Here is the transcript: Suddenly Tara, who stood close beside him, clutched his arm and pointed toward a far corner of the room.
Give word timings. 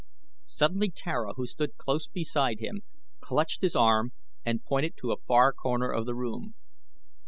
Suddenly 0.47 0.89
Tara, 0.89 1.33
who 1.35 1.45
stood 1.45 1.77
close 1.77 2.07
beside 2.07 2.59
him, 2.59 2.81
clutched 3.19 3.61
his 3.61 3.75
arm 3.75 4.13
and 4.43 4.63
pointed 4.65 4.97
toward 4.97 5.19
a 5.19 5.21
far 5.27 5.53
corner 5.53 5.91
of 5.91 6.07
the 6.07 6.15
room. 6.15 6.55